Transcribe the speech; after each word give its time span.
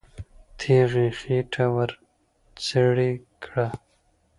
تیغ 0.59 0.91
یې 1.03 1.07
خېټه 1.19 1.65
ورڅېړې 1.75 3.11
کړه. 3.43 3.67